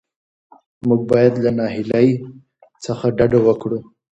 [0.87, 2.07] موږ باید له ناهیلۍ
[2.85, 3.79] څخه ډډه وکړو.